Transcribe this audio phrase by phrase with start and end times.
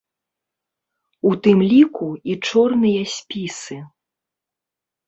[1.31, 3.77] У тым ліку, і чорныя спісы.